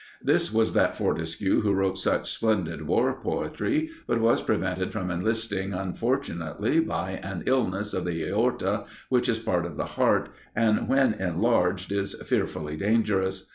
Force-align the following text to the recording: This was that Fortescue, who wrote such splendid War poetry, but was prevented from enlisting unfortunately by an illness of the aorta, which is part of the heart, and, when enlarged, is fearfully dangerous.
This 0.23 0.51
was 0.51 0.73
that 0.73 0.95
Fortescue, 0.95 1.61
who 1.61 1.73
wrote 1.73 1.95
such 1.95 2.33
splendid 2.33 2.87
War 2.87 3.21
poetry, 3.21 3.91
but 4.07 4.19
was 4.19 4.41
prevented 4.41 4.91
from 4.91 5.11
enlisting 5.11 5.75
unfortunately 5.75 6.79
by 6.79 7.19
an 7.21 7.43
illness 7.45 7.93
of 7.93 8.05
the 8.05 8.23
aorta, 8.23 8.85
which 9.09 9.29
is 9.29 9.37
part 9.37 9.63
of 9.67 9.77
the 9.77 9.85
heart, 9.93 10.29
and, 10.55 10.87
when 10.87 11.13
enlarged, 11.13 11.91
is 11.91 12.15
fearfully 12.25 12.75
dangerous. 12.75 13.49